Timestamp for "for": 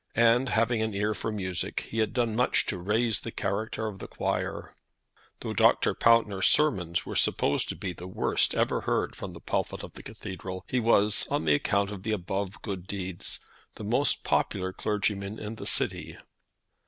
1.13-1.31